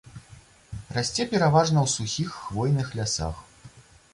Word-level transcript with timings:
Расце 0.95 1.27
пераважна 1.33 1.79
ў 1.83 1.87
сухіх 1.97 2.29
хвойных 2.41 2.87
лясах. 3.01 3.45